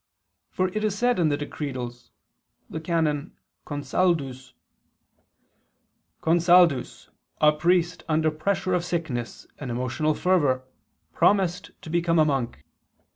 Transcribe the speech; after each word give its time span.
For 0.49 0.69
it 0.69 0.83
is 0.83 0.97
said 0.97 1.19
in 1.19 1.29
the 1.29 1.37
Decretals 1.37 2.09
(XVII, 2.71 2.71
qu. 2.71 2.75
ii, 2.77 2.79
can. 2.79 3.33
Consaldus): 3.67 4.53
"Consaldus, 6.23 7.09
a 7.39 7.51
priest 7.51 8.03
under 8.09 8.31
pressure 8.31 8.73
of 8.73 8.83
sickness 8.83 9.45
and 9.59 9.69
emotional 9.69 10.15
fervour, 10.15 10.63
promised 11.13 11.69
to 11.83 11.91
become 11.91 12.17
a 12.17 12.25
monk. 12.25 12.63